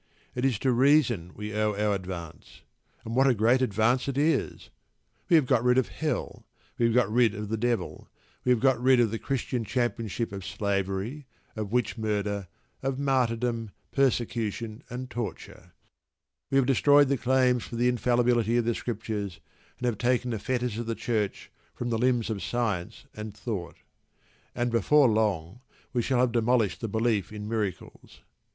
It 0.33 0.43
is 0.45 0.57
to 0.57 0.71
reason 0.71 1.31
we 1.35 1.53
owe 1.53 1.75
our 1.75 1.93
advance; 1.93 2.61
and 3.05 3.15
what 3.15 3.27
a 3.27 3.35
great 3.35 3.61
advance 3.61 4.07
it 4.07 4.17
is! 4.17 4.71
We 5.29 5.35
have 5.35 5.45
got 5.45 5.63
rid 5.63 5.77
of 5.77 5.89
Hell, 5.89 6.43
we 6.79 6.87
have 6.87 6.95
got 6.95 7.11
rid 7.11 7.35
of 7.35 7.49
the 7.49 7.55
Devil, 7.55 8.09
we 8.43 8.49
have 8.49 8.59
got 8.59 8.81
rid 8.81 8.99
of 8.99 9.11
the 9.11 9.19
Christian 9.19 9.63
championship 9.63 10.31
of 10.31 10.43
slavery, 10.43 11.27
of 11.55 11.71
witch 11.71 11.99
murder, 11.99 12.47
of 12.81 12.97
martyrdom, 12.97 13.69
persecution, 13.91 14.81
and 14.89 15.11
torture; 15.11 15.71
we 16.49 16.55
have 16.57 16.65
destroyed 16.65 17.07
the 17.07 17.15
claims 17.15 17.63
for 17.65 17.75
the 17.75 17.87
infallibility 17.87 18.57
of 18.57 18.65
the 18.65 18.73
Scriptures, 18.73 19.39
and 19.77 19.85
have 19.85 19.99
taken 19.99 20.31
the 20.31 20.39
fetters 20.39 20.79
of 20.79 20.87
the 20.87 20.95
Church 20.95 21.51
from 21.75 21.91
the 21.91 21.99
limbs 21.99 22.31
of 22.31 22.41
Science 22.41 23.05
and 23.15 23.37
Thought, 23.37 23.77
and 24.55 24.71
before 24.71 25.07
long 25.07 25.61
we 25.93 26.01
shall 26.01 26.21
have 26.21 26.31
demolished 26.31 26.81
the 26.81 26.87
belief 26.87 27.31
in 27.31 27.47
miracles. 27.47 28.21